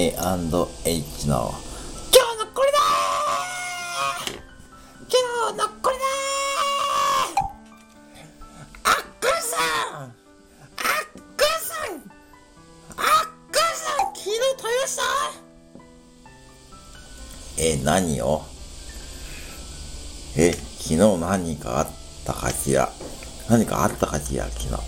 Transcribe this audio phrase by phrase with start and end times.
[0.00, 0.14] A&H
[1.26, 1.50] の
[2.14, 2.78] 今日のこれだ
[5.00, 5.10] 今
[5.50, 6.02] 日のこれだ
[8.84, 9.56] あっくんさ
[9.98, 10.12] んあっ
[11.36, 11.98] くんさん
[12.96, 15.02] あっくんさん昨日食べました
[17.60, 18.44] え、何を？
[20.36, 21.88] え、昨日何かあっ
[22.24, 22.88] たかしら？
[23.50, 24.74] 何かあったかしら昨日？
[24.74, 24.80] あっ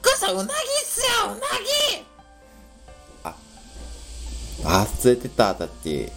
[0.00, 0.54] くんさん、うなぎっ
[0.86, 2.07] すようなぎ
[4.68, 6.12] 忘れてた、だって。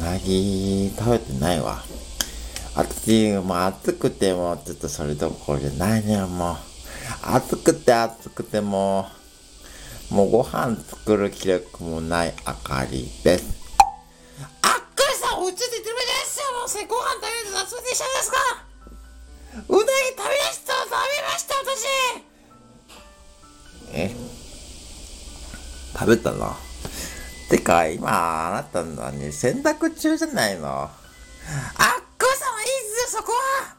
[0.00, 1.82] うなぎ食べてないわ。
[2.76, 6.56] 私、もう暑くてもちょっとそれどころじゃないのよ、もう。
[7.24, 9.10] 暑くて暑くても
[10.10, 13.44] う、もうご飯作る気力もないあかりです。
[14.62, 18.36] あっくりさん、落ちててるじゃないですよ、もうそれご飯食べると夏目でしょですか
[19.56, 20.94] うなぎ食べました食べ
[21.26, 21.82] ました、私
[23.94, 24.14] え
[25.98, 26.56] 食べたの？
[27.52, 30.68] てか、今、あなたのに洗濯中じゃないの。
[30.70, 32.70] あっこさんはいいっ
[33.10, 33.76] すよ、そこは。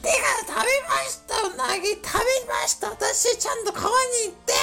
[0.00, 0.14] てか、
[0.48, 2.00] 食べました、うなぎ、食べ
[2.48, 2.88] ました。
[2.88, 3.90] 私、ちゃんと川に
[4.28, 4.54] 行って、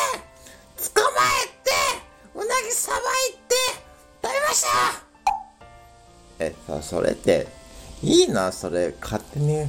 [0.95, 1.09] 捕ま
[1.45, 1.71] えて、
[2.33, 3.01] うなぎさばい
[3.47, 3.55] て、
[4.23, 4.67] 食べました。
[6.39, 7.49] え、そそれって、
[8.01, 8.51] いいの？
[8.51, 9.67] それ、勝手に、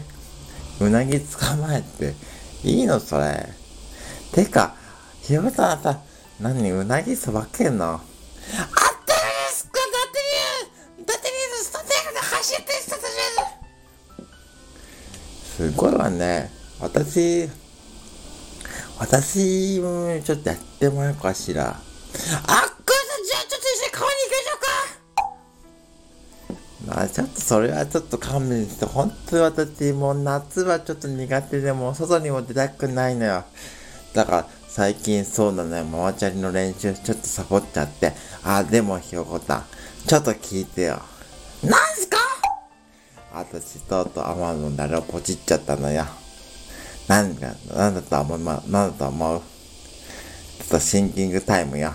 [0.81, 2.15] うなぎ捕まえて、
[2.65, 2.99] いいの？
[2.99, 3.47] それ。
[4.33, 4.75] てか、
[5.21, 6.01] ひよこさんさ、
[6.41, 8.01] 何、うなぎさばけんの？
[15.63, 16.51] すごいわね。
[16.81, 17.49] 私、
[18.99, 21.69] 私もちょっとやってもらおうかしら。
[21.69, 22.63] あっこさん、じゃあ
[23.49, 24.59] ちょっと一緒に川に行きましょう
[26.89, 33.45] かまあちょっとそれはちょっと勘弁して、本当に私もう夏はちょっと苦手でもう外にも出たくないのよ。
[34.15, 38.15] だから最近そうなのよ、ママチャリの練習ちょっとサボっちゃって。
[38.43, 39.65] あ、でもひよこたん、
[40.09, 41.01] ちょっと聞いてよ。
[41.63, 42.19] なんすか？
[43.35, 46.05] 私とうとうアマゾンであれをポチっちゃったのよ。
[47.09, 49.41] なんか、なんだと思う、ま、なんだと思う？
[49.41, 49.45] ちょ
[50.67, 51.95] っとシンキングタイムよ。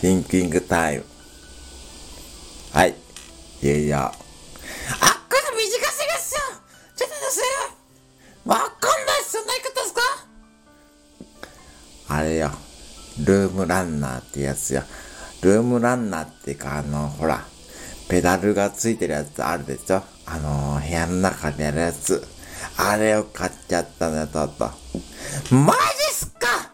[0.00, 1.04] シンキングタイム。
[2.72, 2.94] はい。
[3.62, 3.98] いやいよ。
[3.98, 4.20] あっこ
[5.34, 6.40] れ短すぎですよ
[6.96, 7.44] ちょっとですよ
[8.46, 10.00] わかんないっすよ何方ですか？
[12.14, 12.50] あれよ。
[13.24, 14.82] ルームランナーってやつよ。
[15.42, 17.44] ルームランナーっていうか、あの、ほら、
[18.08, 20.02] ペダルがついてるやつあるでしょ？
[20.26, 22.26] あの、部屋の中でやるやつ。
[22.76, 24.70] あれを買っちゃったのよ、とうと。
[25.54, 25.78] マジ
[26.10, 26.70] っすか？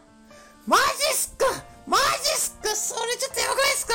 [0.67, 1.47] マジっすか？
[1.87, 2.69] マジっすか？
[2.75, 3.94] それちょっとやばくないっすか？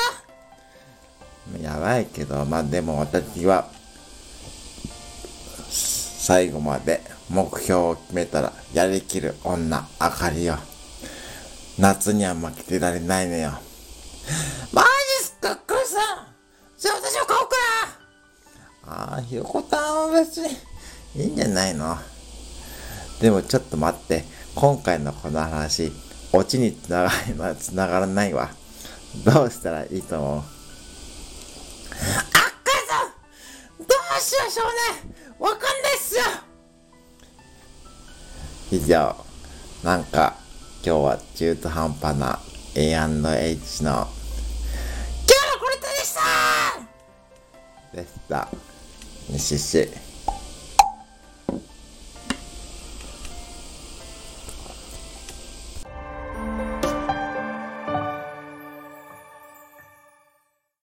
[1.62, 3.68] やばいけど、まあでも私は、
[5.68, 10.58] 最後まで目標を決めたらやりきる女、あかりよ。
[11.78, 13.52] 夏には負けてられないのよ。
[14.72, 14.84] マ
[18.92, 20.48] ああ、ひよこたんは別に
[21.14, 21.96] いいんじゃないの？
[23.20, 24.24] でもちょっと待って。
[24.56, 25.92] 今回のこの話、
[26.32, 28.50] オチにつながらつながらないわ。
[29.24, 30.38] どうしたらいいと思う？
[30.38, 30.50] あっか
[32.88, 33.12] さん
[33.78, 36.22] どうしましょうねわかんないっすよ！
[38.72, 39.14] 以上、
[39.84, 40.34] なんか、
[40.84, 42.40] 今日は中途半端な
[42.74, 43.38] A&H の今日
[43.84, 44.08] の
[45.60, 46.20] これでした
[47.96, 48.48] でした。
[49.30, 50.09] にしし。